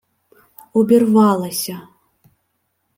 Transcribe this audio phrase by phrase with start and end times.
[0.79, 1.77] Обірвалася